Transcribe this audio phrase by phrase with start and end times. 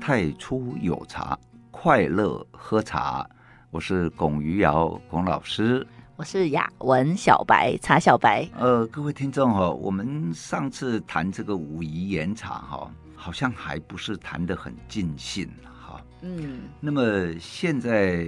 [0.00, 1.38] 太初有茶，
[1.70, 3.28] 快乐喝茶。
[3.70, 5.86] 我是龚于尧，龚老师。
[6.16, 8.48] 我是雅文小白，茶小白。
[8.58, 16.00] 呃，各位听众哈，我们上次谈这个武夷岩茶哈，好像还不是谈得很尽兴哈。
[16.22, 16.62] 嗯。
[16.80, 18.26] 那么现在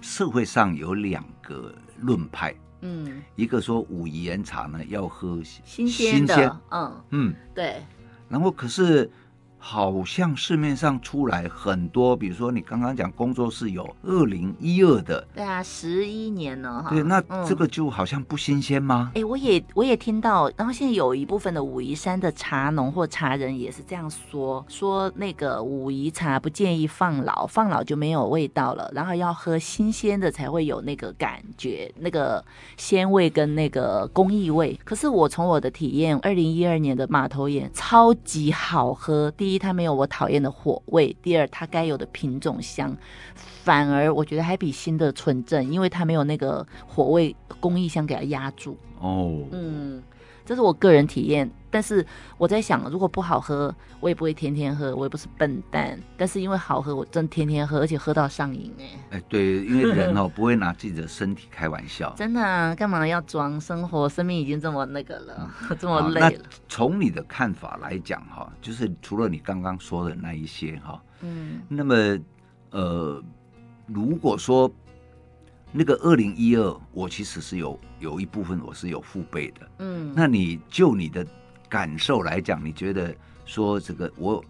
[0.00, 7.82] 社会上有两个论派，嗯，一个说武夷岩茶呢要喝新鲜的，嗯嗯，对。
[8.30, 9.10] 然后可是。
[9.58, 16.90] 好像市面上出来很多，比如说你刚刚讲工作室有二零一二的，对啊，十一年了哈。
[16.90, 19.10] 对，那这个就好像不新鲜吗？
[19.14, 32.44] 哎、嗯，我也我也听到，然后现在有一部分的武夷山的茶农或茶人也是这样说，说那个武夷茶不建议放老，放老就没有味道了，然后要喝新鲜的才会有那个感觉，那个
[32.76, 34.78] 鲜味跟那个工艺味。
[34.84, 39.58] 可是我从我的体验，二零一二年的马头岩超级好喝，第一。
[39.58, 41.16] 它没有我讨厌的火味。
[41.22, 42.96] 第二，它该有的品种香，
[43.34, 48.76] 反而我觉得还比新的纯正，因为它没有那个火味工艺香给它压住。
[49.00, 50.02] 哦，嗯，
[50.44, 51.50] 这是我个人体验。
[51.76, 52.02] 但是
[52.38, 56.00] 我在想，如果不好喝，我也不会天天喝，我也不是笨蛋。
[56.16, 58.84] 但是因为好喝，我真天天喝，而且喝到上瘾哎。
[59.10, 62.14] 哎，对，因为人哦 不会拿自己的身体开玩笑。
[62.16, 63.60] 真的啊，干嘛要装？
[63.60, 66.44] 生活生命已经这么那个了，嗯、 这么累了。
[66.66, 71.94] 从你的看法来讲哈，就是除了你刚刚说的那一些哈，嗯，那么
[72.70, 73.22] 呃，
[73.86, 74.72] 如果说。
[75.72, 81.26] 那个二零一二，我其实是有有一部分我是有父辈的，嗯，那你就你的
[81.68, 83.14] 感受来讲，你觉得
[83.44, 84.42] 说这个我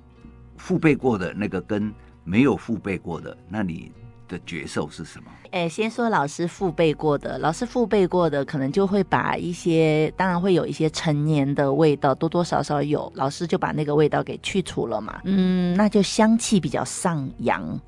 [0.56, 1.92] 父辈过的那个跟
[2.25, 3.91] 没有父辈过的，那你
[4.28, 5.31] 的觉受是什么？
[5.53, 17.81] 哎，先说老师父辈过的，老师父辈过的，可能就会把一些，当然会有一些成年的味道，多多少少有，老师就把那个味道给去除了嘛，嗯，那就香气比较上扬，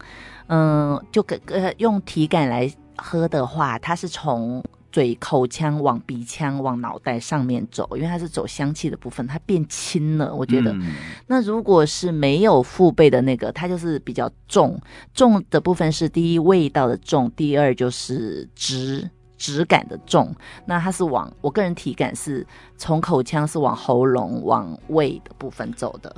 [0.47, 2.71] 嗯，就给呃用体感来。
[3.00, 10.34] 喝的话，它是从嘴口腔往鼻腔往脑袋上面走，因为它是走香气的部分，它变轻了。
[10.34, 10.94] 我觉得，嗯、
[11.26, 14.81] 那如果是没有父辈的那个，它就是比较重，
[15.12, 20.34] 重的部分是第一味道的重，第二就是直质感的重。
[20.65, 26.15] 那它是往我个人体感是从口腔是往喉咙往胃的部分走的。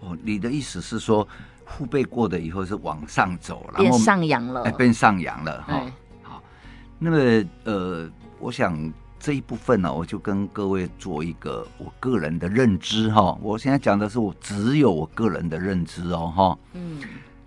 [0.00, 1.26] 哦，你的意思是说
[1.64, 5.82] 父辈过的以后是往上走，然后变上扬了，哎，变上扬了哈。
[7.00, 13.38] 哦那么，呃，我想这一部分呢、啊，我就跟各位做一个我个人的认知哈。
[13.40, 16.58] 我现在讲的是我只有我个人的认知哦哈。
[16.74, 17.00] 嗯。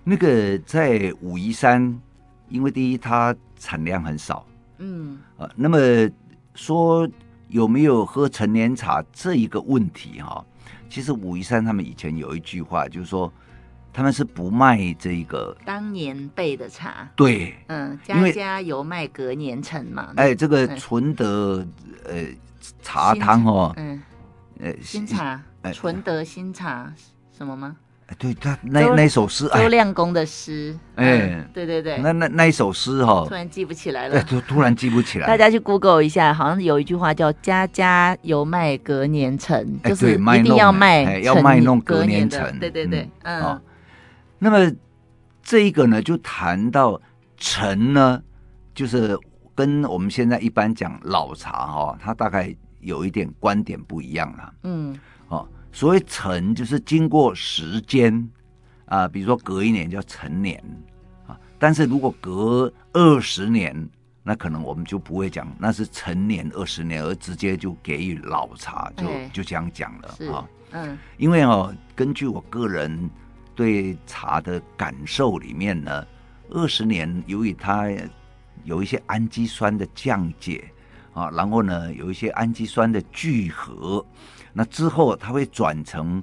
[0.04, 2.02] 那个在武夷山，
[2.50, 4.44] 因为第一它产量很少，
[4.80, 5.48] 嗯啊。
[5.56, 5.78] 那么
[6.56, 7.08] 说
[7.48, 10.44] 有没有喝陈年茶这一个问题哈？
[10.90, 13.32] 其实武夷山他们以前有一句话，就是说。
[13.94, 20.12] 他们是不卖这个当年备的茶，对，嗯，家家有卖隔年陈嘛。
[20.16, 21.64] 哎，这个纯德
[22.06, 22.26] 呃
[22.82, 24.02] 茶汤哦，嗯，
[24.60, 25.40] 呃新茶，
[25.72, 26.92] 纯德新茶
[27.38, 27.76] 什么吗？
[28.08, 35.28] 哎，对他那那首诗，周亮公的诗，哎，对对对，那那那一首诗哈，突然记不起来了，突突然记不起来。
[35.28, 43.62] 大家去 Google 一下，好像有一句话叫“家家有卖隔年陈”，就是一定要卖要卖弄隔年陈，对对对，嗯。
[44.44, 44.70] 那么
[45.42, 47.02] 这一个呢，就谈到
[47.38, 48.22] 陈呢，
[48.76, 49.18] 就是
[49.56, 54.54] 跟我们现在一般讲老茶哈、哦，它大概有一点观点不一样了。
[54.64, 55.00] 嗯，
[55.30, 58.30] 哦，所谓陈就是经过时间
[58.84, 60.62] 啊，比如说隔一年叫陈年
[61.26, 63.74] 啊，但是如果隔二十年，
[64.24, 70.46] 那可能我们就不会讲那是陈年二十年，而直接就给予老茶，就、哎、就这样讲了啊。
[70.72, 73.10] 嗯，因为哦，根据我个人。
[73.56, 76.06] 对茶的感受里面呢，
[76.50, 77.90] 二十年由于它
[78.64, 80.64] 有一些氨基酸的降解
[81.14, 84.06] 啊，然后呢有一些氨基酸的聚合，
[84.54, 86.22] 那之后它会转成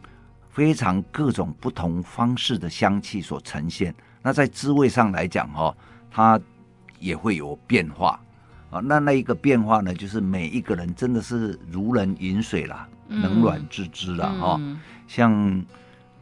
[0.49, 3.94] 非常各种不同方式的香气所呈现。
[4.23, 5.76] 那在滋味上来讲哈，
[6.11, 6.41] 它
[6.99, 8.21] 也会有变化
[8.71, 8.81] 啊。
[8.81, 14.29] 那那一个变化呢，就是每一个人真的是如人饮水啦，冷暖自知啦。
[14.41, 14.81] 哈、嗯。
[15.06, 15.65] 像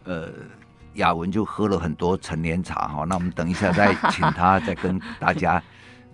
[0.04, 0.28] 呃。
[0.98, 5.62] 雅文就喝了很多陈年茶哈，那我们等一下再请他 再跟大家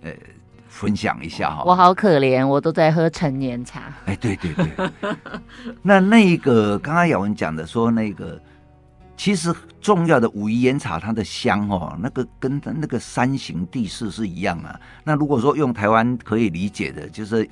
[0.01, 0.11] 呃
[0.67, 1.63] 分享一下哈。
[1.65, 3.81] 我好可怜，我都在喝陈年茶。
[4.05, 4.89] 哎，对对对，
[5.81, 8.39] 那那个刚刚雅文讲的说那个，
[9.17, 14.79] 其实重要的武夷岩茶它的香哦，那个跟它那个山形地势是一样啊。
[15.03, 17.49] 那如果说用台湾可以理解的，就是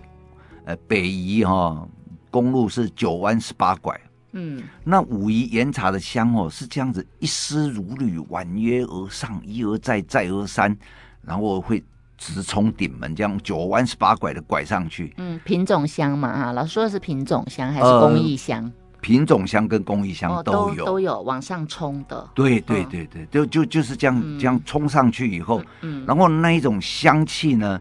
[0.66, 1.88] 呃北宜哈
[2.30, 4.00] 公路是九弯十八拐。
[4.34, 10.76] 嗯，那武夷岩茶的香哦，是这样子一丝如缕，婉约而上，一而再，再而三，
[11.22, 11.84] 然后会
[12.18, 15.14] 直冲顶门，这样九弯十八拐的拐上去。
[15.18, 18.64] 嗯，品种香嘛哈，老师说的是品种香还是工艺香？
[18.64, 22.26] 呃品种香跟工艺香都有，哦、都，都有往上冲的。
[22.34, 27.78] 对对对对，就就就是这样、嗯、这样冲上去以后，嗯，然后那一种香气呢，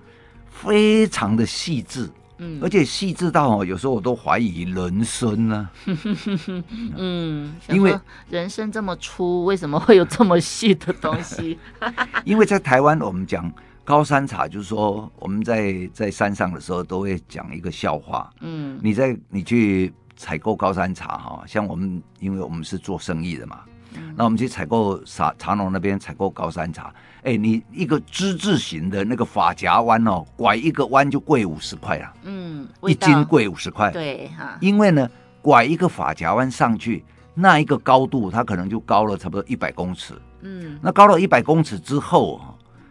[0.50, 2.10] 非常的细致，
[2.42, 5.70] 嗯，而且细致到哦，有时候我都怀疑人生呢，
[6.96, 7.96] 嗯，因为
[8.28, 11.58] 人生这么粗，为什么会有这么细的东西？
[12.24, 13.50] 因为在台湾，我们讲
[13.84, 19.92] 高山茶，就是说我们在在山上的时候都会讲一个笑话，嗯，你在你去。
[20.14, 23.71] 采购高山茶哈，像我们，因为我们是做生意的嘛，嗯、
[24.16, 35.08] 那我们去采购茶茶农那边采购高山茶，哎，你一个之字形的那个发夹弯哦，拐一个弯就贵五十块了，嗯，一斤贵五十块，对哈，因为呢，
[35.40, 37.04] 拐一个发夹弯上去，
[37.34, 42.40] 那一个高度它可能就高了差不多一百公尺，嗯，那高了一百公尺之后，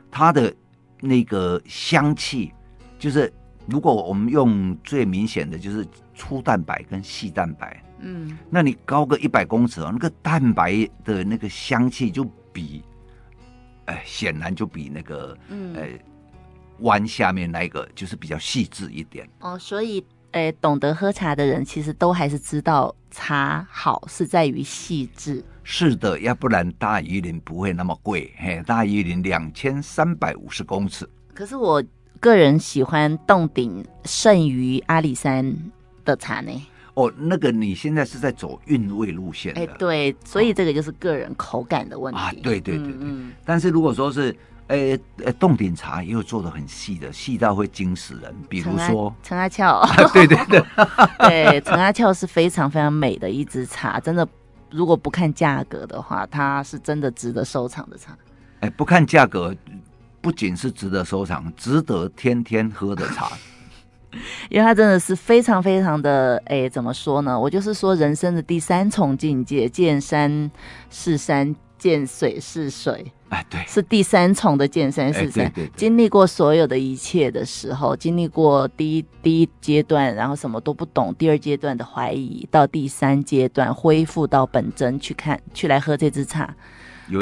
[0.10, 0.54] 它的
[1.00, 2.54] 那个香气
[2.98, 3.32] 就是。
[3.68, 12.84] 如果我们用最明显的就是粗蛋白跟细蛋白，嗯，那你高个一百公尺哦，那个蛋白的那个香气就比，
[13.86, 15.88] 哎，显然就比那个，嗯，呃，
[16.80, 19.28] 弯下面那个就是比较细致一点。
[19.40, 25.44] 哦，所以，哎，懂得喝茶的人其实都还是知道茶好是在于细致。
[25.64, 28.34] 是的，要不然大禹岭不会那么贵。
[28.38, 31.10] 嘿，大禹岭两千三百五十公尺。
[31.34, 31.84] 可是我。
[32.20, 35.58] 个人喜欢洞顶胜于阿里山
[36.06, 36.52] 的茶呢。
[36.94, 39.62] 哦，那个你现在是在走韵味路线的。
[39.62, 42.20] 哎，对，所以这个就是个人口感的问题。
[42.20, 42.98] 哦、啊，对对对对。
[43.00, 44.36] 嗯、但是如果说是，
[44.68, 48.36] 呃呃，冻顶茶也有做的很细的，细到会惊死人。
[48.50, 49.80] 比如说陈阿俏。
[49.80, 50.64] 啊、对对对。
[51.28, 54.28] 对，陈阿俏是非常非常美的一支茶，真的，
[54.70, 58.18] 如果不看价格的话，它是真的值得收藏的茶。
[58.60, 59.56] 哎，不看价格。
[60.24, 63.32] 不仅是值得收藏，值得天天喝的茶，
[64.50, 67.40] 因为他真的是非常非常的，哎，怎么说呢？
[67.40, 70.52] 我就是说，人生的第三重境界，见山
[70.90, 75.46] 是山，见水是水，哎，对，是第三重的见山是山。
[75.46, 86.54] 哎、对经历过所有的一切的时候，经历过第一第一阶段，然后什么都不懂，第二阶段的怀疑，到第三阶段恢复到本真去看，去来喝这支茶，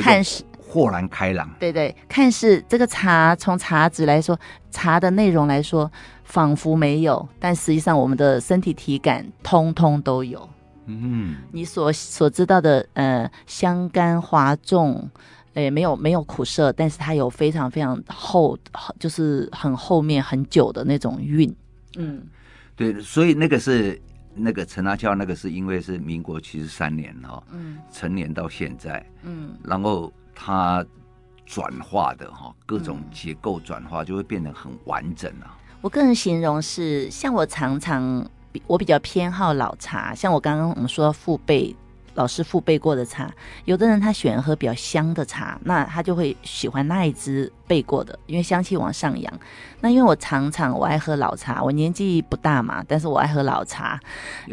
[0.01, 0.44] 看是。
[0.71, 4.39] 豁然开朗，对对，看似这个茶从茶质来说，
[4.69, 5.92] 茶的内容来说，
[6.30, 10.48] 仿佛没有，但实际上我们的身体体感通通都有。
[10.86, 15.10] 嗯，你所所知道的，呃，香甘滑重，
[15.56, 18.58] 诶，没有没有苦涩，但是它有非常非常厚，
[19.00, 21.54] 就是很后面很久的那种韵。
[21.98, 22.24] 嗯，
[22.76, 24.00] 对，所以那个是
[24.34, 30.12] 那个陈阿俏，那个是因为是民国七十三年哈、哦，嗯，成年到现在，嗯，然后。
[30.42, 30.86] 它
[31.46, 35.58] 转化的哈，各种结构转化就会变得很完整了。
[35.81, 38.30] 我个人形容是，像我常常
[38.68, 41.74] 我比较偏好老茶，像我刚刚我们说父辈。
[42.15, 43.31] 老师傅备过的茶，
[43.65, 49.33] 有的人他喜欢喝比较香的茶，那他就会喜欢那一支备过的，因为香气往上扬。
[49.81, 54.00] 那因为我常常我爱喝老茶，我年纪不大嘛，但是我爱喝老茶，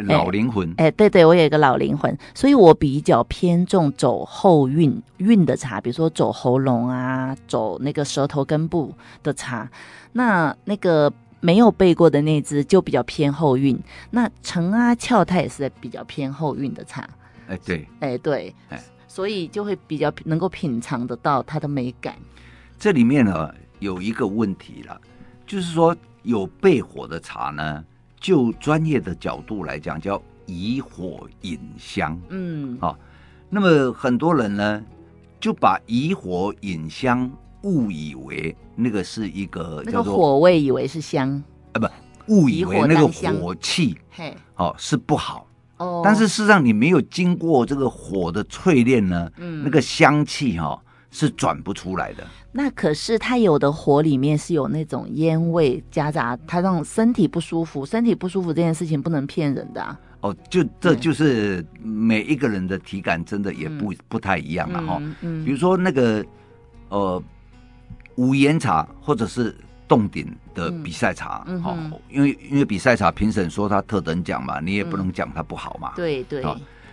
[0.05, 0.71] 老灵魂。
[0.77, 9.69] 哎，哎，对对，我有一个老灵魂，所以我比较偏重走后韵韵的茶，比如说走喉咙啊，走那个舌头根部的茶。
[10.13, 13.79] 那那个没有备过的那支就比较偏后韵。
[14.11, 17.07] 那陈阿俏他也是比较偏后韵的茶。
[17.49, 22.17] 哎，对，哎，对，哎，所以就会比较能够品尝得到它的美感。
[22.79, 25.01] 这里面呢有一个问题了，
[25.47, 27.85] 就是说有焙火的茶呢，
[28.21, 32.21] 就专业的角度来讲，叫以火引香。
[32.29, 32.99] 嗯，好、哦，
[33.49, 34.85] 那么很多人呢
[35.41, 37.31] 就把以火引香
[37.63, 41.89] 误以为那个是一个叫做、那个、火味，以为是香啊，不
[42.27, 45.47] 误以为那个火气，嘿，哦是不好。
[45.79, 50.81] 哦，但是事实上，你没有经过这个火的淬炼呢，嗯，那个香气哈、哦、
[51.11, 52.27] 是转不出来的。
[52.53, 57.85] 那可是它有的火里面是有那种烟味夹杂，它让身体不舒服。
[57.85, 60.01] 身体不舒服这件事情不能骗人的啊。
[60.21, 65.45] 哦，就这就是每一个人的体感真的也不、嗯、不太一样了哈、嗯嗯。
[65.45, 66.25] 比如说那个
[66.89, 67.23] 呃
[68.15, 69.55] 武夷岩茶或者是。
[69.89, 75.93] 冻顶的比赛茶，嗯嗯、因为因为比赛茶评审说它特等奖嘛，你也不能讲它不好嘛。
[75.93, 76.45] 嗯、对对。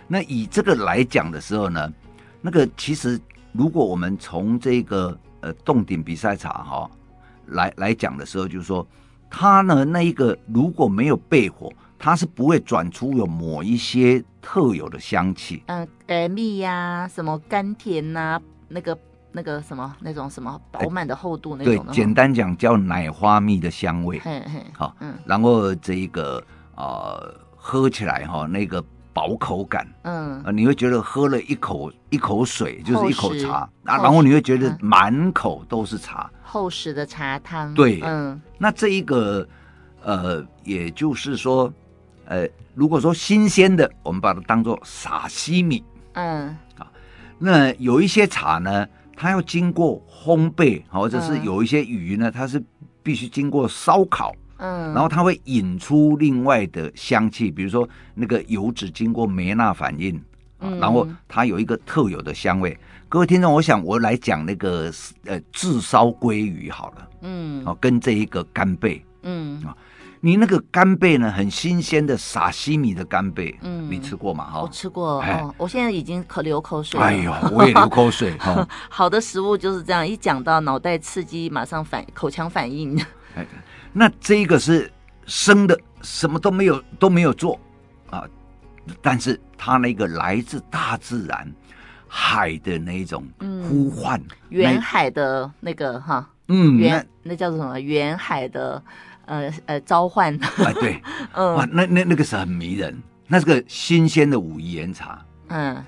[0.06, 1.92] 那以这个来讲的时候呢，
[2.40, 3.18] 那个其实
[3.52, 6.90] 如果我们从这个呃冻顶比赛茶哈、哦、
[7.46, 8.86] 来来讲的时候，就是说
[9.30, 15.62] 它呢那一个如果没有焙火，它是不会转出有某一些特有的香气。
[15.66, 18.96] 嗯，呃，蜜呀，什么甘甜呐、啊，那个
[19.34, 21.84] 那个什么那种什么饱满的厚度那种。
[21.86, 24.20] 对，简单讲叫奶花蜜的香味。
[24.20, 26.40] 嘿嘿，好，嗯，然后这一个
[26.76, 33.68] 呃，喝起来哈，那个饱口感，嗯，你会觉得喝了一口一口水就是一口茶。
[33.84, 37.74] 啊，然后你会觉得满口都是茶，厚实的茶汤。
[37.74, 39.46] 对，嗯，那这一个
[40.02, 41.72] 呃，也就是说。
[42.26, 46.90] 呃，如果说新鲜的，我们把它当做沙西米，嗯，啊，
[47.38, 52.62] 那有一些茶呢，它要经过烘焙，或者是有一些鱼呢，它是
[53.02, 60.16] 必须经过烧烤，嗯，然后它会引出另外的香气，比如说那个油脂经过梅纳反应，
[60.58, 62.76] 啊，然后它有一个特有的香味。
[63.08, 64.92] 各位听众，我想我来讲那个
[65.24, 69.62] 呃炙烧鲑鱼好了，嗯，哦，跟这一个干贝，嗯。
[69.64, 69.76] 啊。
[70.24, 74.50] 你那个干贝呢，很新鲜的沙西米的干贝，嗯，你吃过吗？
[74.50, 77.04] 哈，我吃过，哦，我现在已经可流口水了。
[77.04, 78.34] 哎呦，我也流口水。
[78.38, 82.98] 哈， 好的食物就是这样，一讲到脑袋刺激，马上反口腔反应。
[83.36, 83.46] 哎，
[83.92, 84.90] 那这个是
[85.26, 87.60] 生的，什么都没有都没有做
[88.08, 88.24] 啊，
[89.02, 91.52] 但是它那个来自大自然
[92.08, 93.22] 海的那种
[93.68, 97.78] 呼唤，远海的那个哈，嗯，远那叫做什么？
[97.78, 98.82] 远海的。
[99.26, 100.38] 呃呃，召唤。
[100.58, 101.02] 哎，对，
[101.34, 105.84] 嗯，哇，那那那个是很迷人，那是个新鲜的武夷岩茶，嗯，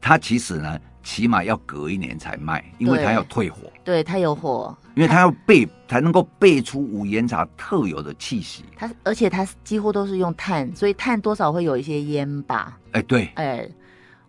[0.00, 13.68] 它其实呢，起码要隔一年才卖，因为它要退火，对，它有火，因为它要焙才能够焙出武夷岩茶特有的气息，它而且它几乎都是用炭，所以炭多少会有一些烟吧，哎，对，哎，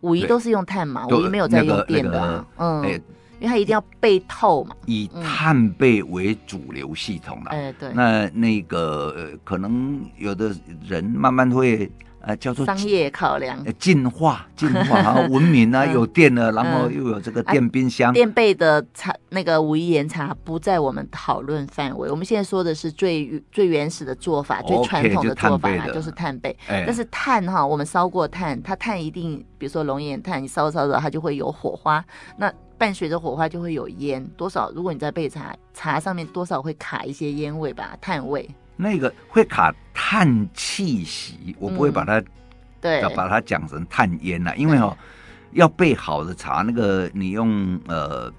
[0.01, 3.01] 武夷都是用碳嘛，武夷没有在用电的，嗯。
[3.39, 7.51] 因为它一定要背透嘛，以炭背为主流系统了。
[7.51, 7.91] 哎，对。
[7.93, 10.53] 那那个可能有的
[10.85, 11.89] 人慢慢会
[12.21, 18.11] 呃叫做商业考量，进化进化，然后 文明啊，有电了，然后又有这个电冰箱。
[18.11, 22.09] 电焙的茶，那个武夷岩茶不在我们讨论范围。
[22.11, 26.53] 我们现在说的是最最原始的做法，最传统的做法嘛，就是炭焙。
[26.67, 32.03] 但是碳哈，我们烧过碳，它碳一定，比如说龙眼炭，你烧烧的它就会有火花。
[32.37, 34.71] 那伴随着火花就会有烟，多少？
[34.71, 38.49] 如果你在焙茶，茶上面多少会卡一些烟味吧，炭味。
[38.77, 42.23] 那个会卡碳气息，我不会把它，
[42.79, 44.97] 对，要把它讲成碳烟呐，因为哦，
[45.51, 48.31] 要焙好的茶，那个你用呃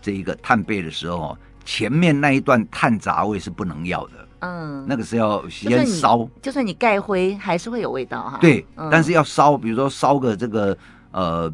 [0.00, 8.38] 这一个炭焙的时候，前面那一段碳杂味是不能要的，嗯，那个是要先烧，就算你盖灰还是会有味道哈。
[8.40, 10.78] 对，但是要烧，比如说烧个这个
[11.10, 11.52] 呃。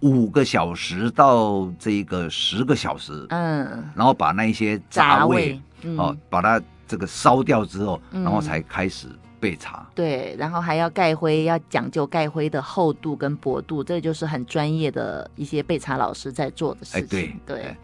[0.00, 9.08] 五个小时到这个十个小时，嗯，然后把那一些杂味，嗯、哦，把它这个烧掉之后，嗯、然后才开始
[9.40, 9.84] 焙茶。
[9.96, 17.02] 对，然后还要盖灰，要讲究盖灰的厚度跟薄度，这就是很专业的一些焙茶老师在做的事情。
[17.02, 17.76] 哎，对对。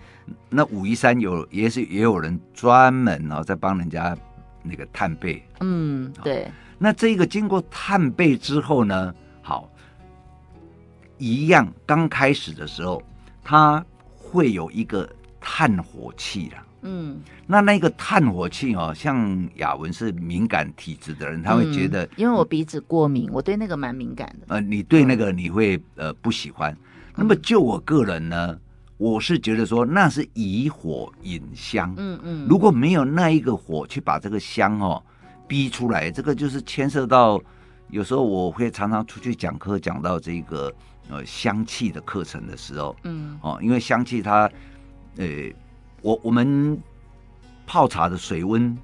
[0.48, 4.16] 那武夷山有也是也有人专门哦在帮人家
[4.62, 5.42] 那个炭焙。
[5.60, 6.48] 嗯，对。
[6.78, 9.23] 那这个经过炭焙之后呢，好。
[11.18, 13.02] 一样，刚开始的时候，
[13.42, 13.84] 它
[14.16, 15.08] 会有一个
[15.40, 16.66] 炭火气啦。
[16.86, 24.46] 嗯，那那个炭火气哦，像雅文是敏感体质的人，他会觉得，因为我鼻子过敏，我对那个蛮敏感的。
[24.48, 26.76] 呃，你对那个你会呃不喜欢。
[27.14, 28.58] 那么就我个人呢，
[28.98, 31.94] 我是觉得说那是以火引香。
[31.96, 35.02] 嗯嗯，如果没有那一个火去把这个香哦
[35.48, 37.40] 逼出来，这个就是牵涉到
[37.88, 40.70] 有时候我会常常出去讲课，讲到这个。
[41.10, 44.50] 呃，香气的课程的时候，嗯，哦，因为香气它，
[45.18, 45.26] 呃，
[46.00, 46.80] 我我们
[47.66, 48.74] 泡茶的水温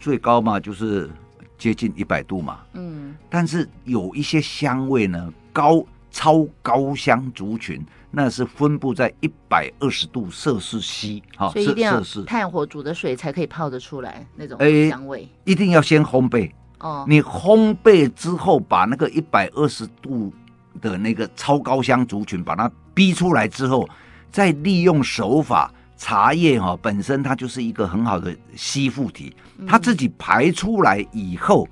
[0.00, 1.10] 最高嘛，就是
[1.58, 20.32] 接近一百度嘛，嗯，但是有一些香味呢，高超高香族群，那是分布在一百二十度摄氏 C，哈，所以一定要炭火煮的水才可以泡得出来那种香味，一定要先烘焙哦，你烘焙之后把那个一百二十度。
[20.80, 23.88] 的那个超高香族群，把它逼出来之后，
[24.30, 29.34] 再利用手法，茶叶哈本身它就是一个很好的吸附体，
[29.66, 31.66] 它自己排出来以后，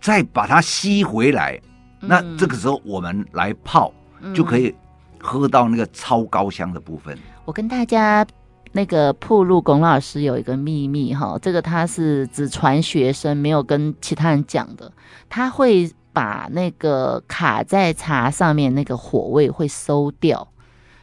[0.00, 1.60] 再把它吸回来，
[2.00, 3.92] 那这个时候我们来泡，
[4.34, 4.74] 就可以
[5.20, 7.16] 喝到那个超高香的部分。
[7.44, 8.26] 我跟大家
[8.72, 14.92] 那个铺路龚老师有一个秘密哈，这个他是只传学生，没有跟其他人讲的，
[15.28, 15.90] 他会。
[16.14, 20.48] 把那个卡在茶上面那个火味会收掉，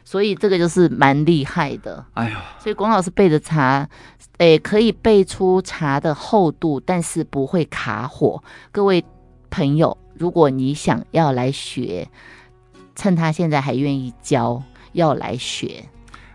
[0.02, 2.04] 所以这个就是蛮厉害的。
[2.14, 3.86] 哎呦，所以龚老师备的茶，
[4.38, 8.42] 诶，可以备出茶的厚度，但是不会卡火。
[8.72, 9.04] 各位
[9.50, 12.08] 朋友，如果你想要来学，
[12.96, 15.84] 趁他现在还愿意教，要来学。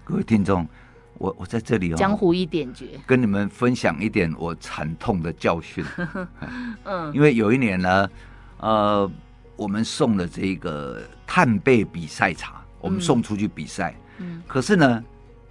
[0.04, 0.66] 各位听众，
[1.18, 5.84] 我我在这里哦，江湖一点绝，跟你们分享一点我惨痛的教训。
[6.86, 8.08] 嗯，因为有一年呢，
[8.60, 9.10] 呃，
[9.56, 13.96] 我们送了这个炭焙比赛茶，我们送出去比赛。
[14.20, 15.04] 嗯，可是呢，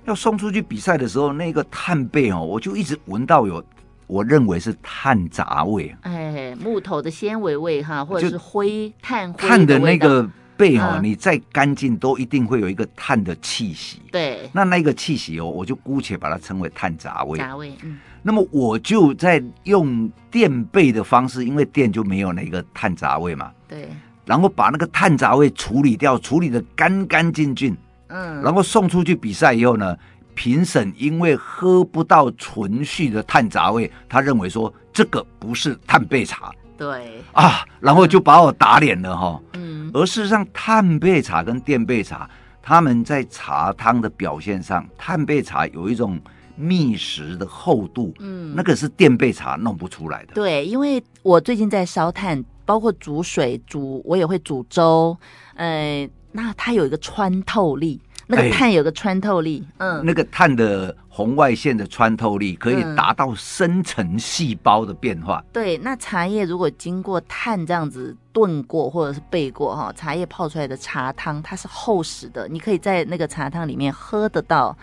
[0.04, 3.64] 要送出去比赛的时候，那个炭焙哦，我就一直闻到有。
[4.08, 10.22] 我认为是炭杂味，哎，木头的纤维味哈，或者是灰炭灰炭的那个
[10.56, 14.00] 焙哈，你再干净都一定会有一个碳的气息。
[14.10, 17.38] 对，那那个气息哦，我就姑且把它称为碳杂味。
[17.38, 17.98] 杂味，嗯。
[18.22, 23.50] 那么我就在用电背的方式，因为电就没有那个碳杂味嘛。
[23.68, 23.88] 对。
[24.24, 27.76] 然后把那个碳杂味处理掉，处理的干干净净。
[28.08, 28.42] 嗯。
[28.42, 29.96] 然后送出去比赛以后呢，
[30.34, 36.52] 评审因为喝不到纯续的碳杂味，他认为说这个不是碳焙茶。
[36.78, 39.40] 对啊，然后就把我打脸了哈。
[39.54, 42.28] 嗯，而事实上，炭焙茶跟电焙茶，
[42.62, 46.20] 他们在茶汤的表现上，炭焙茶有一种
[46.56, 50.34] 密实的厚度，嗯，那个是电焙茶弄不出来的。
[50.34, 55.16] 对，因为我最近在烧炭，包括煮水煮，我也会煮粥，
[55.54, 58.00] 呃，那它有一个穿透力。
[58.28, 65.38] 那个炭有个穿透力，哎、嗯，那个炭的红外线的穿透力可以达到深层细胞的变化。
[65.38, 74.76] 嗯、对，那茶叶如果经过炭这样子炖过或者是焙过哈，茶叶泡出来的茶汤它是厚实的，你可以在那个茶汤里面喝得到。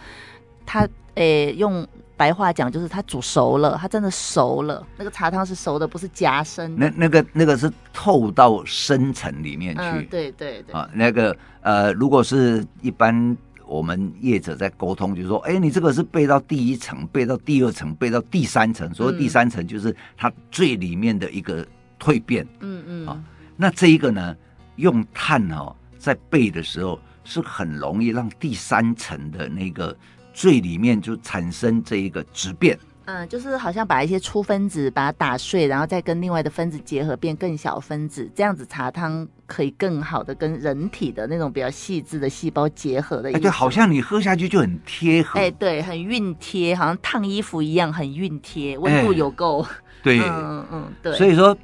[0.66, 1.88] 它诶、欸，用
[2.18, 4.84] 白话讲就是它煮熟了，它真的熟了。
[4.98, 6.76] 那个茶汤是熟的，不是夹生。
[6.76, 9.84] 那那个那个是透到深层里面去。
[9.84, 10.74] 嗯、对对对。
[10.74, 11.38] 啊，那个。
[11.62, 13.38] 呃，如果是一般
[13.74, 21.66] 我们业者在沟通，就是说，哎，你这个是背到第一层，背到第二层，背到第三层，所以第三层就是它最里面的一个
[22.00, 22.46] 蜕变。
[22.60, 23.08] 嗯嗯。
[23.08, 23.24] 啊，
[23.58, 24.36] 那这一个呢，
[24.76, 29.98] 用碳哦，在背的时候是很容易让第三层的那个
[30.34, 32.78] 最里面就产生这一个质变。
[33.06, 43.30] 嗯，就是好像把一些粗分子把它打碎，然后再跟另外的分子结合变更小分子，这样子茶汤可以更好的跟人体的那种比较细致的细胞结合的。
[43.30, 45.40] 哎，对，好像你喝下去就很贴合。
[45.40, 49.66] 哎，对，很熨贴，好像烫衣服一样，很熨贴，温度有够。
[50.02, 51.14] 对，嗯嗯，对。
[51.18, 51.58] 所以说，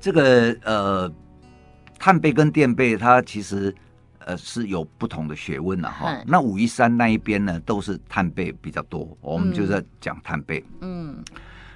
[0.00, 1.12] 这个呃，
[1.98, 3.74] 炭焙跟电焙，它其实。
[4.26, 6.12] 呃，是有不同的学问了哈。
[6.12, 10.60] 嗯、那武夷山那一边呢，都是炭焙比较多，我们就在讲炭焙。
[10.80, 11.22] 嗯，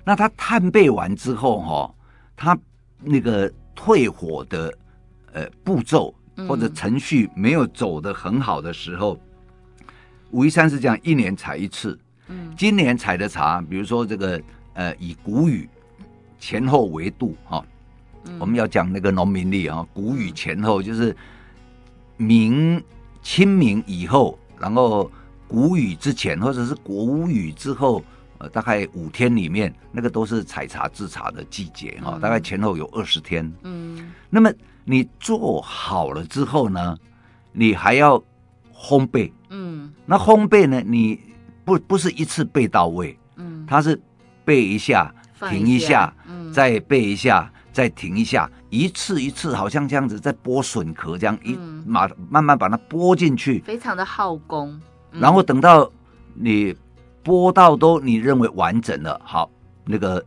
[0.04, 1.94] 那他炭焙完之后哈，
[2.36, 2.58] 它
[2.98, 4.76] 那个退火的
[5.32, 6.12] 呃步骤
[6.48, 9.14] 或者程序没有走的很好的时候，
[9.78, 9.86] 嗯、
[10.32, 11.96] 武夷山是这样，一年采一次。
[12.26, 15.68] 嗯，今年采的茶，比如说这个呃，以谷雨
[16.40, 17.64] 前后为度哈，
[18.24, 21.16] 嗯、我们要讲那个农民历啊，谷雨前后就是。
[22.20, 22.82] 明
[23.22, 25.10] 清明以后，然后
[25.48, 28.04] 谷雨之前，或者是谷雨之后，
[28.36, 33.50] 呃，大概五天里面，那个都是采茶制茶的季节哈，嗯、大概前后有二十天。
[33.62, 34.52] 嗯，那么
[34.84, 36.94] 你做好了之后呢，
[37.52, 38.22] 你还要
[38.74, 39.32] 烘焙。
[39.48, 41.18] 嗯，那烘焙呢，你
[41.64, 43.18] 不不是一次焙到位。
[43.36, 43.98] 嗯，它是
[44.44, 45.14] 焙一下，
[45.48, 47.50] 停一下，一下嗯、再焙一下。
[47.72, 51.56] 再停一下，一次一次，好像这样子在剥笋壳，这样一
[51.86, 54.68] 马、嗯、慢慢把它剥进去，非常的耗工。
[55.12, 55.90] 嗯、然后等到
[56.34, 56.74] 你
[57.24, 59.50] 剥到都你认为完整了，好，
[59.84, 60.24] 那个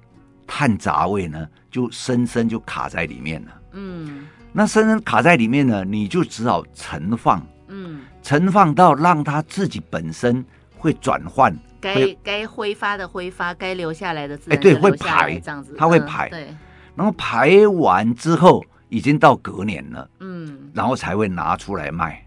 [0.48, 3.52] 碳杂味呢，就深深就卡在里面了。
[3.74, 7.46] 嗯，那深深卡在里面呢，你就只好盛放。
[7.68, 10.46] 嗯，盛放到让它自己本身
[10.78, 16.28] 会转换，该该挥发的挥发，该留下来的自然哎，对，会排这样子，它会排。
[16.28, 16.56] 嗯、对。
[16.96, 22.24] 然后排完之后，已经到隔年了，嗯，然后才会拿出来卖。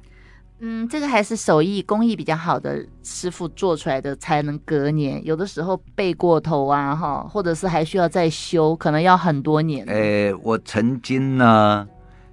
[0.59, 5.23] 嗯，这个还是手艺工艺比较好的师傅做出来的，才能隔年。
[5.25, 9.87] 有的时候背过头啊，哈，或者是还需要再修，可能要很多年。
[9.87, 11.87] 哎，我曾经呢，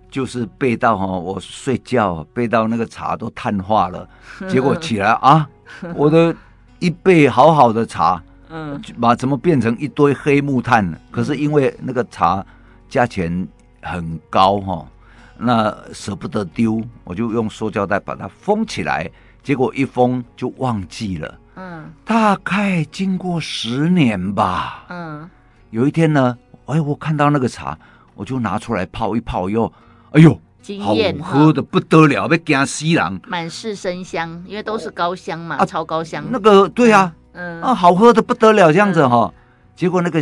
[0.09, 4.07] 就是背到哈，我睡觉背到那个茶都碳化了，
[4.47, 5.49] 结果起来啊，
[5.93, 6.33] 我的
[6.79, 8.23] 一杯好好的茶。
[8.55, 10.95] 嗯，把怎么变成一堆黑木炭呢？
[11.09, 12.45] 可是因为那个茶
[12.87, 13.47] 价钱
[13.81, 14.87] 很高哈，
[15.35, 19.09] 那舍不得丢，我就用塑胶袋把它封起来。
[19.41, 21.39] 结果一封就忘记了。
[21.55, 24.85] 嗯，大概经过十年吧。
[24.89, 25.27] 嗯，
[25.71, 26.37] 有一天呢，
[26.67, 27.75] 哎，我看到那个茶，
[28.13, 29.65] 我就拿出来泡一泡，又，
[30.11, 30.39] 哎呦，
[30.79, 36.23] 好喝的不得了，被惊死人，满室生香，因为都是高香嘛，啊、超高香。
[36.29, 37.11] 那个对啊。
[37.33, 39.33] 嗯啊，好喝的不得了，这样子哈，嗯、
[39.75, 40.21] 结果那个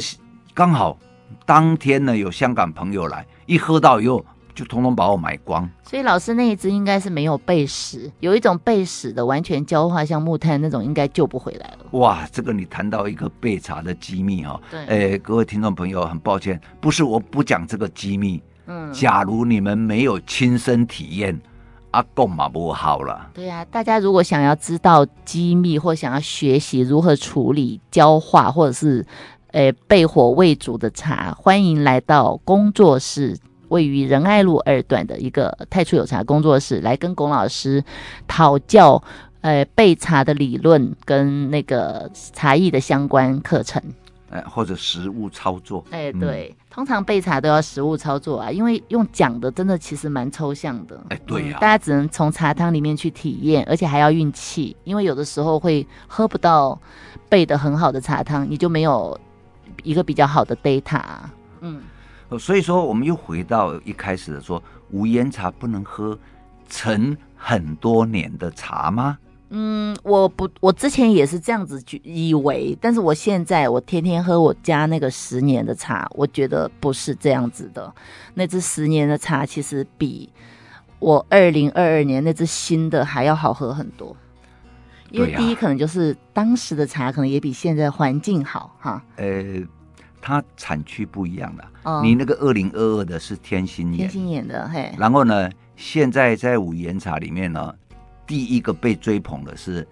[0.54, 0.97] 刚好
[1.45, 5.69] 当天呢，有香港朋友来，一喝到以后就通通把我买光。
[5.84, 11.86] 所以老师那一只应该是没有背屎，有一种背屎的完全焦化像木炭那种，应该救不回来了。
[11.91, 14.62] 哇，这个你谈到一个备茶的机密哈、哦。
[14.71, 14.86] 对。
[14.86, 18.41] 哎，各位听众朋友，很抱歉，不是我不讲这个机密。
[18.67, 18.91] 嗯。
[18.93, 21.39] 假如你们没有亲身体验。
[21.91, 23.30] 阿公嘛不好了。
[23.34, 29.06] 对呀、啊，大家如果想要知道机密，或想要学习如何处理焦化，或者是
[29.51, 37.84] 诶被火未煮的茶，欢迎来到工作室，位于仁爱路二段的一个太初有茶工作室，来跟龚老师
[38.27, 39.04] 讨教
[39.41, 43.82] 呃备茶的理论跟那个茶艺的相关课程。
[44.30, 51.00] 哎，或者实物操作，哎，对，嗯、通常备茶都要实物操作啊，因为用讲的真的其实蛮抽象的。
[51.10, 56.80] 哎，对呀、啊嗯，大家只能从茶汤里面去体验，而且还要运气，因为有的时候会喝不到
[57.28, 59.20] 备的很好的茶汤，你就没有
[59.84, 61.04] 一个比较好的 data。
[61.60, 61.82] 嗯，
[62.40, 66.18] 所以说我们又回到一开始的说，无烟茶不能喝
[66.70, 69.18] 陈很多年的茶吗？
[69.54, 77.94] 嗯，我不，我之前也是这样子以为，但是我现在我天天喝我家那个十年的茶，我觉得不是这样子的。
[78.34, 80.32] 那支十年的茶其实比
[81.00, 84.16] 我二零二二年那支新的还要好喝很多。
[85.10, 89.04] 因为第一可能就是当时的茶可能也比现在环境好哈。
[89.18, 89.62] 呃，
[90.22, 91.72] 它产区不一样了。
[91.84, 94.96] 哦，你那个二零二二的是天心眼，天心眼的嘿。
[94.98, 97.76] 然后呢，现在在五盐茶里面呢。
[98.32, 99.86] 第一个被追捧的是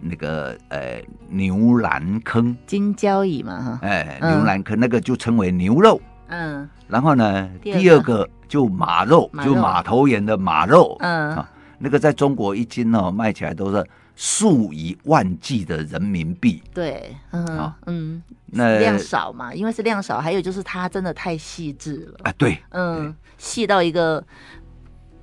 [0.00, 2.56] 那个呃牛栏坑。
[2.64, 9.52] 金交椅嘛哈，哎牛栏坑那个就称为牛肉，嗯，然后呢第二，个就马肉，马肉。
[9.52, 11.34] 就马头岩的马肉，嗯。
[11.34, 11.50] 啊，
[11.80, 22.20] 那个在中国一斤哦卖起来都是数以万计的人民币，对，嗯、啊、嗯，那量少嘛，因为是量少，还有就是它真的太细致了。
[22.22, 24.24] 啊，对，嗯，细到一个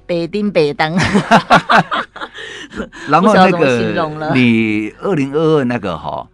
[0.06, 0.94] 北丁北当。
[3.10, 6.28] 然后那个你二零二二那个哈，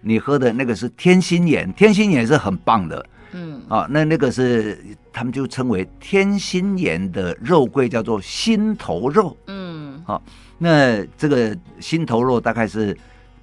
[0.00, 3.62] 你喝的那个是天心眼，天心眼是很棒的，嗯。
[3.68, 4.78] 啊，那那个是
[5.12, 10.22] 他们就称为天心眼的肉桂叫做心头肉，嗯，好，
[10.56, 12.96] 那这个心头肉大概是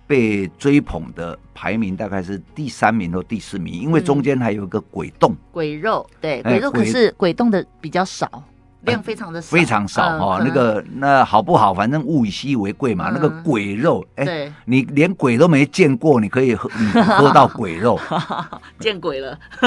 [0.08, 5.36] 被追捧的排名大概是第三名或第四名，因为中间还有一个鬼洞。
[5.52, 8.44] 鬼肉，对，鬼肉可是鬼洞的比较少。
[8.86, 10.42] 量非常的少，非常少哈。
[10.44, 11.74] 那个那好不好？
[11.74, 13.14] 反正物以稀为贵嘛、嗯。
[13.14, 18.00] 那个鬼肉，哎、欸，你连鬼都没见过，你可以喝，你喝到鬼肉，
[18.80, 19.38] 见鬼了，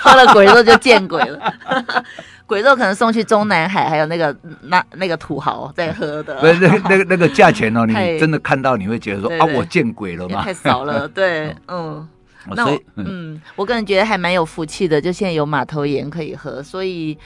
[0.00, 1.54] 喝了鬼肉就见鬼了。
[2.46, 6.40] 鬼肉可能送去中南海，还有那个那那个土豪在喝的。
[6.40, 10.42] 不是那那个那个价钱哦，你真的看到你会觉得说啊，我见鬼了吗？
[10.42, 12.08] 太少了，对，嗯。
[12.54, 17.18] 那我嗯，我个人觉得还蛮有福气的，就现在有马头岩可以喝，所以。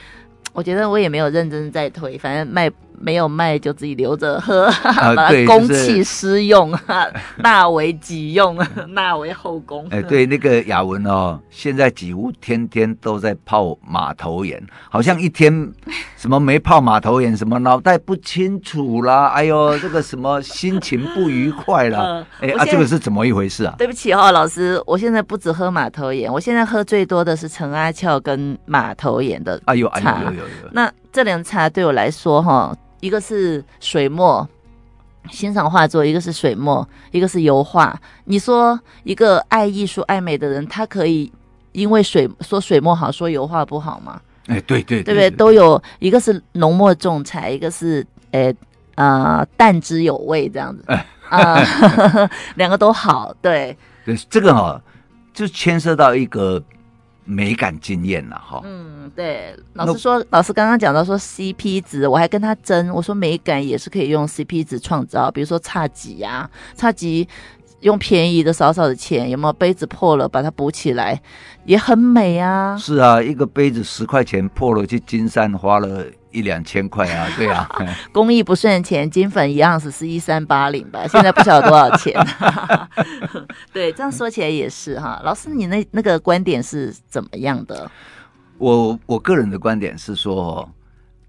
[0.53, 6.73] 我觉得我也没有认真在推，反正卖没有卖就自己留着喝， 啊、把它公器私用，
[7.37, 8.57] 纳为己用，
[8.89, 9.85] 纳为后宫。
[9.89, 15.71] 哎，对，那个雅文哦，现在几乎天天都在泡马头岩，好像一天
[16.17, 22.25] 什么没泡马头岩，什么脑袋不清楚啦，哎呦，这个什么心情不愉快啦。
[22.39, 23.75] 哎啊，这个是怎么一回事啊？
[23.77, 29.61] 对不起哈、哦，老师，我现在不止喝马头岩，我现在喝最多的是陈阿俏跟马头岩的。
[29.65, 30.43] 哎呦，哎呦，哎呦，哎呦。
[30.71, 34.49] 那这两茶对我来说，哈，一个是水墨
[35.29, 37.95] 欣赏画作，一个是水墨，一个是油画。
[38.25, 41.31] 你说一个爱艺术、爱美的人，他可以
[41.71, 44.19] 因为水说水墨好，说油画不好吗？
[44.47, 45.29] 哎，对对，对不对？
[45.29, 48.51] 都有一个是浓墨重彩，一个是呃
[48.95, 50.83] 呃淡之有味这样子。
[50.89, 50.99] 啊、
[51.29, 53.77] 呃， 两个都好，对。
[54.03, 54.81] 对，这个哈
[55.31, 56.61] 就牵涉到一个。
[57.25, 67.27] 美感经验了哈，嗯，对，老师说，老师刚刚讲到说 CP 值，我还跟他争，我说美感也是可以用 CP 值创造，比如说差几呀，侘寂
[67.83, 71.21] 用便宜的少少的钱，有没有杯子破了把它补起来，
[71.65, 72.75] 也很美啊。
[72.75, 76.03] 是啊，一个杯子十块钱破了去金山花了。
[76.33, 77.69] 一两千块啊，对啊，
[78.11, 82.11] 工艺不赚钱，金粉一样是是一三八零吧，现在不晓得多少钱。
[83.71, 87.87] 对，这样说起来也是哈，老师，你那那个观点是怎么样的？
[88.57, 90.67] 我我个人的观点是说，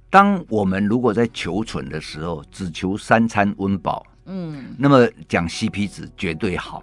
[0.08, 6.82] 当我们如果在求存的时候，只求三餐温饱，嗯，那么讲 CP 值绝对好。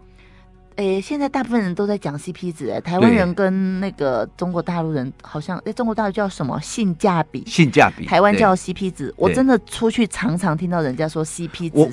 [0.78, 7.46] 诶，现在大部分人都在讲 CP 值，诶，台湾人跟那个中国大陆人好像，诶，中国大陆叫什么性价比？
[7.46, 8.06] 性价比。
[8.06, 11.78] 台湾叫 CP 值，我真的出去常常听到人家说 CP 值。
[11.78, 11.90] 我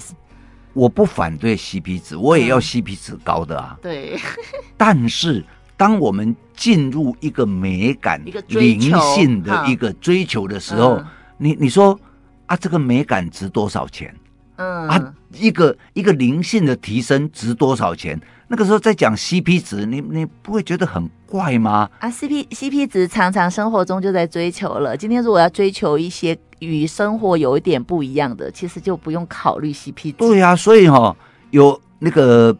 [0.84, 3.76] 我不反对 CP 值，我也要 CP 值高的啊。
[3.82, 4.16] 对。
[4.76, 5.44] 但是
[5.76, 8.80] 当我们进入一个美感、一个灵
[9.14, 11.06] 性的一个追求的时候，嗯
[11.36, 11.98] 你你说
[12.46, 14.14] 啊，这个美感值多少钱？
[14.58, 18.20] 嗯啊，一个一个灵性的提升值多少钱？
[18.48, 21.88] 那个时候在讲 CP 值，你你不会觉得很怪吗？
[22.00, 24.96] 啊，CP CP 值常常生活中就在追求了。
[24.96, 30.12] 今天如果要追求一些与生活有一点不一样的，其实就不用考虑 CP 值。
[30.12, 31.16] 对呀、啊，所以哈、哦，
[31.50, 32.56] 有那个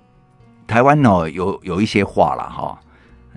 [0.67, 2.79] 台湾哦，有有一些话了哈、哦，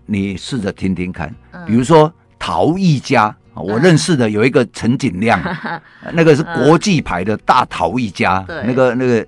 [0.05, 1.33] 你试着听听看。
[1.65, 5.39] 比如说陶艺家，我认识的有一个陈景亮，
[6.13, 8.63] 那个是国际牌的大陶艺家，对。
[8.65, 9.27] 那个那个，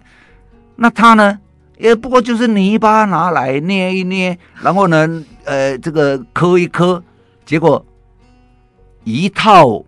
[0.75, 1.39] 那他呢？
[1.79, 7.03] 也不过就是泥巴拿来捏一捏，然后呢，呃，这个磕一磕，
[7.45, 7.83] 结果
[9.03, 9.83] 一套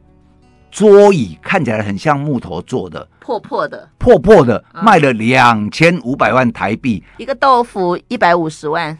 [0.71, 4.83] 桌椅看起来很像木头做的，破破的，破破的，嗯。
[4.83, 8.97] 卖了两千五百万台币，一个豆腐一百五十万，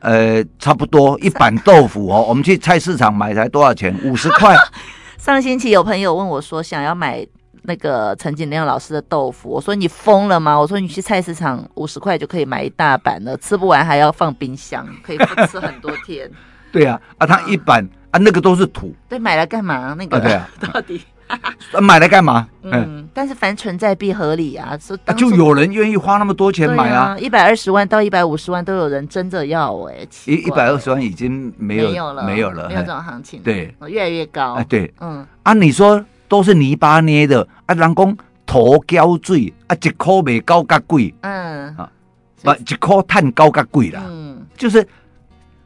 [0.00, 2.24] 呃，差不多一板豆腐哦。
[2.28, 3.98] 我们去菜市场买才多少钱？
[4.04, 4.54] 五十块。
[5.18, 7.26] 上星期有朋友问我说，想要买
[7.62, 10.56] 那个陈景亮老师的豆腐，我说你疯了吗？
[10.56, 16.30] 我说你去菜市场五十块就可以买一大板了，吃不完还要放冰箱，可以吃很多天。
[16.70, 19.94] 对啊，啊，他一板啊，那个都是土，对，买来干嘛？
[19.98, 21.15] 那个、啊对啊到底啊
[21.80, 22.48] 买来干嘛？
[22.62, 27.16] 嗯，嗯，但是凡存在必合理啊，说啊就有人愿意花那么多钱买啊。
[27.18, 34.92] 一百二十万到一百五十万都有人争着要哎、一一百二十万已经没有没有了，没有了，没有这种行情，对，哦，越来越高，啊对。
[35.00, 41.76] 嗯，啊，你说都是泥巴捏的啊，人讲土胶水啊，一块卖高价贵，嗯。
[41.76, 41.90] 啊
[42.38, 44.86] 所以不一颗碳高价贵啦，嗯，就是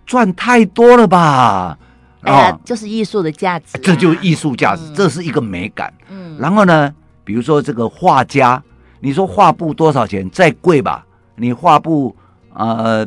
[0.07, 1.77] 赚太多了吧？
[2.23, 5.93] 哎呀，哦就是艺术的价值啊、这就是艺术价值，嗯这是一个美感。
[6.09, 8.63] 嗯，然后呢，比如说这个画家，
[9.01, 10.29] 你说画布多少钱？
[10.31, 11.07] 再贵吧？
[11.37, 12.15] 你画布
[12.53, 13.07] 呃，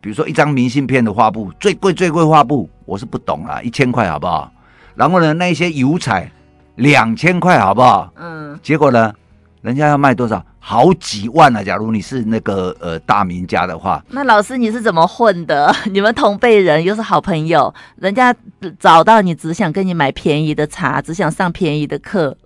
[0.00, 4.50] 比如说一张明信片的画布，最贵最贵画布，我是不懂啊，一千块好不好？
[4.94, 6.30] 然后呢，那一些油彩
[6.76, 8.10] 两千块好不好？
[8.16, 9.12] 嗯，结果呢，
[9.60, 10.44] 人家要卖多少？
[10.60, 11.62] 好几万啊！
[11.62, 15.74] 假如你是那个呃大名家的话，那老师你是怎么混的？
[15.90, 18.34] 你们同辈人又是好朋友，人家
[18.78, 22.36] 找到你只想跟你买便宜的茶，只想上便宜的课，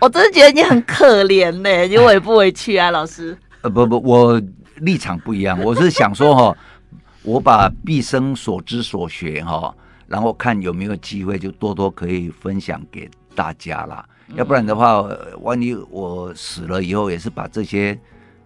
[0.00, 3.36] 我真的觉得你很可怜呢、 你委不委屈啊，老师？
[3.60, 4.42] 呃不不，我
[4.76, 6.56] 立场不一样，我是想说哈，
[7.22, 9.72] 我把毕生所知所学哈，
[10.08, 14.04] 然后看有没有机会就多多可以分享给大家啦。
[14.34, 17.98] 要不然的话，呃万一我死了以后，也是把这些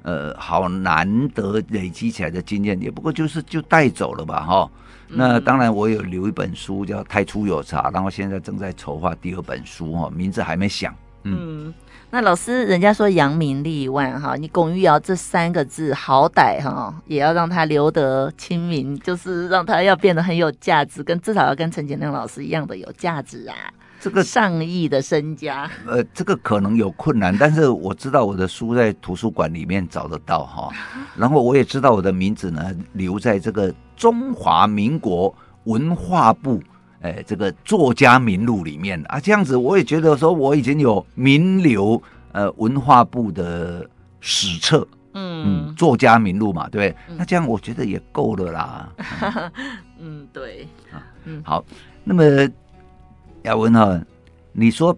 [0.03, 4.71] 呃好难得累积起来的经验，也不过就是就带走了吧哈。
[5.09, 10.93] 那当然，我有留一本书叫《太初有茶》，然后现在正在筹划第二本书哈，名字还没想。
[11.23, 11.73] 嗯，
[12.11, 23.55] 那老师，人家说扬名立万哈，你龚玉瑶这三个字，好歹哈也要让他留得清明，就是让他要变得很有价值，跟至少要跟陈景亮老师一样的有价值啊。
[24.01, 30.71] 这个上亿的身家，呃，这个可能有困难，但是我知道我的书在图书馆里面找得到哈，
[31.17, 36.63] 然后我也知道我的名字呢留在这个中华民国文化部，
[37.01, 39.03] 哎，这个作家名录里面。
[39.09, 42.01] 啊，这样子我也觉得说我已经有名流
[42.33, 43.89] 呃文化部的
[44.21, 46.97] 史册，嗯，嗯作家名录嘛，对不对？
[47.09, 47.17] 嗯。
[47.19, 48.93] 那这样我觉得也够了啦。
[49.99, 50.69] 嗯，对，
[51.43, 51.65] 好，
[52.05, 52.23] 那么
[53.47, 54.01] 雅文哈，
[54.53, 54.97] 你说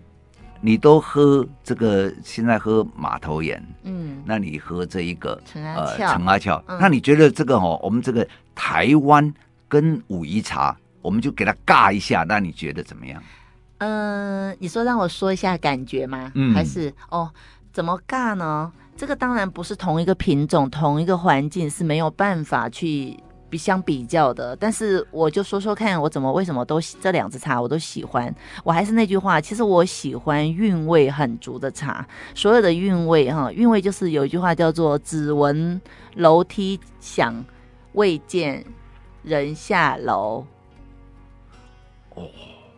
[0.63, 9.33] 你都喝这个，现在喝马头岩，嗯，那你喝这一个陈阿呃陈阿俏，嗯那你觉得这个哦，我们这个台湾
[9.69, 13.23] 跟武夷茶，我们就给它尬一下，那你觉得怎么样？
[13.81, 16.33] 嗯、你说让我说一下感觉吗？
[16.35, 17.31] 嗯还是哦，
[17.71, 18.73] 怎么尬呢？
[18.97, 23.15] 这个当然不是同一个品种、同一个环境是没有办法去
[23.49, 24.55] 比相比较的。
[24.57, 28.35] 但是我就说说看，我怎么为什么都这两支茶我都喜欢。
[28.65, 32.07] 我还是那句话，其实我喜欢韵味很足的茶。
[32.35, 35.81] 所有的韵味哈，韵味就是有一句话叫做“只闻
[36.15, 37.45] 楼梯响，
[37.93, 38.65] 未见
[39.23, 40.45] 人下楼”。
[42.15, 42.23] 哦，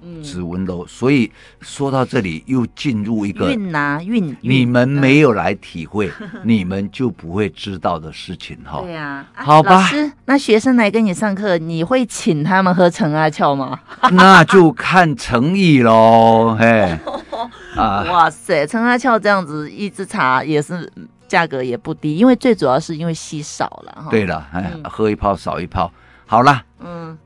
[0.02, 6.10] 嗯，指纹楼，所以说到这里又进入一个运啊运，你们没有来体会，
[6.44, 8.80] 你们就不会知道的事情哈。
[8.82, 9.80] 对呀、啊，好吧。
[9.80, 13.78] 老师，那学生来跟你上课，你会请他们喝陈阿俏吗？
[14.12, 16.98] 那就看诚意喽，嘿，
[17.76, 20.90] 啊，哇塞，陈阿俏这样子一支茶也是
[21.28, 24.08] 价格也不低，因为最主要是因为稀少了哈。
[24.10, 24.82] 对，了，哎，嗯。
[24.84, 25.92] 喝一泡少一泡，
[26.26, 27.16] 好了，嗯，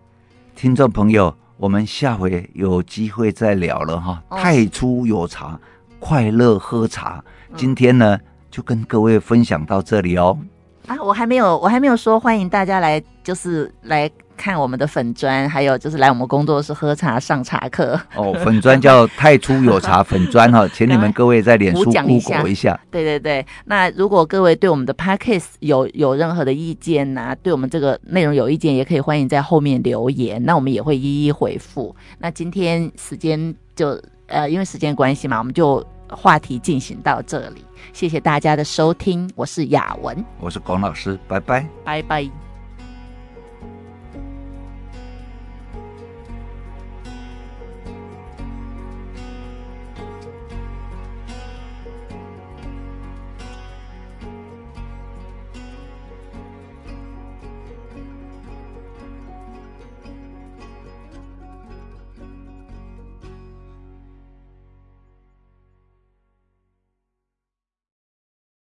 [0.54, 1.34] 听众朋友，
[1.64, 4.22] 我们下回有机会再聊了哈。
[4.28, 5.58] 哦太初有茶，
[5.98, 7.24] 快乐喝茶。
[7.48, 10.38] 嗯今天呢，就跟各位分享到这里哦。
[10.86, 17.98] 啊，我还没有，我还没有说欢迎大家来，就是来看我们的粉砖，还有就是来我们工作室喝茶上茶课。
[18.14, 22.78] 哦，粉砖叫太初有茶粉砖哈， 请你们各位在脸书 Google 一下。
[22.90, 31.94] 对对对，那如果各位对我们的 Podcast 有有任何的意见呐、啊，对我们这个内容有意见，也可以欢迎在后面留言，那我们也会一一回复。
[32.18, 37.64] 那今天时间就呃，因为时间关系嘛，我们就话题进行到这里。
[37.92, 42.53] 谢谢大家的收听，我是雅文，我是龚老师，拜拜，拜拜。